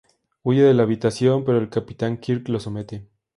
Huye 0.41 0.63
de 0.63 0.73
la 0.73 0.81
habitación, 0.81 1.45
pero 1.45 1.59
el 1.59 1.69
capitán 1.69 2.17
Kirk 2.17 2.49
lo 2.49 2.59
somete. 2.59 3.07